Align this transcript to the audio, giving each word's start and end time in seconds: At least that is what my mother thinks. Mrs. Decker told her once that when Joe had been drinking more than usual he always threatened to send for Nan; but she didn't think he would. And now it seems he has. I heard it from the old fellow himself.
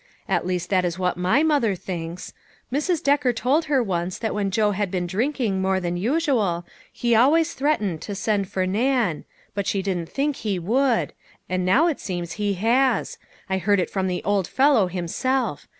At 0.27 0.47
least 0.47 0.71
that 0.71 0.83
is 0.83 0.97
what 0.97 1.15
my 1.15 1.43
mother 1.43 1.75
thinks. 1.75 2.33
Mrs. 2.73 3.03
Decker 3.03 3.31
told 3.33 3.65
her 3.65 3.83
once 3.83 4.17
that 4.17 4.33
when 4.33 4.49
Joe 4.49 4.71
had 4.71 4.89
been 4.89 5.05
drinking 5.05 5.61
more 5.61 5.79
than 5.79 5.95
usual 5.95 6.65
he 6.91 7.13
always 7.13 7.53
threatened 7.53 8.01
to 8.01 8.15
send 8.15 8.49
for 8.49 8.65
Nan; 8.65 9.25
but 9.53 9.67
she 9.67 9.83
didn't 9.83 10.09
think 10.09 10.37
he 10.37 10.57
would. 10.57 11.13
And 11.47 11.63
now 11.63 11.85
it 11.85 11.99
seems 11.99 12.31
he 12.31 12.55
has. 12.55 13.19
I 13.47 13.59
heard 13.59 13.79
it 13.79 13.91
from 13.91 14.07
the 14.07 14.23
old 14.23 14.47
fellow 14.47 14.87
himself. 14.87 15.67